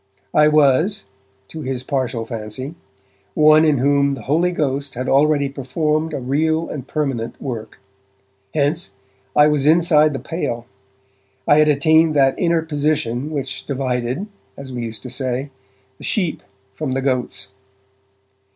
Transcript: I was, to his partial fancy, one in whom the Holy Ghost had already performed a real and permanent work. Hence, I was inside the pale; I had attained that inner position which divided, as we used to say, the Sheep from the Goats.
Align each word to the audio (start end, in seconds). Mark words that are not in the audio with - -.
I 0.33 0.47
was, 0.47 1.05
to 1.49 1.61
his 1.61 1.83
partial 1.83 2.25
fancy, 2.25 2.73
one 3.35 3.63
in 3.63 3.77
whom 3.77 4.15
the 4.15 4.23
Holy 4.23 4.51
Ghost 4.51 4.95
had 4.95 5.07
already 5.07 5.47
performed 5.47 6.11
a 6.15 6.19
real 6.19 6.67
and 6.69 6.87
permanent 6.87 7.39
work. 7.39 7.77
Hence, 8.55 8.93
I 9.35 9.45
was 9.45 9.67
inside 9.67 10.13
the 10.13 10.17
pale; 10.17 10.65
I 11.47 11.59
had 11.59 11.67
attained 11.67 12.15
that 12.15 12.33
inner 12.39 12.63
position 12.63 13.29
which 13.29 13.67
divided, 13.67 14.25
as 14.57 14.73
we 14.73 14.81
used 14.85 15.03
to 15.03 15.11
say, 15.11 15.51
the 15.99 16.03
Sheep 16.03 16.41
from 16.73 16.93
the 16.93 17.01
Goats. 17.03 17.49